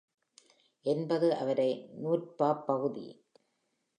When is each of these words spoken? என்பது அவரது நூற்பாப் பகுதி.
என்பது 0.85 1.35
அவரது 1.35 1.67
நூற்பாப் 1.97 2.63
பகுதி. 2.65 3.05